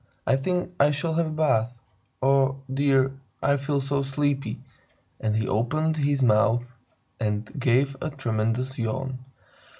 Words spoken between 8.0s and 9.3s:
a tremendous yawn.